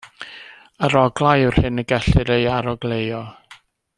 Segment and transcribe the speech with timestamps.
[0.87, 3.23] Aroglau yw'r hyn y gellir ei arogleuo.